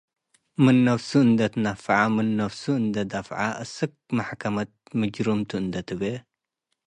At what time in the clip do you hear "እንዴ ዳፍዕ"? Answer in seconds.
2.81-3.31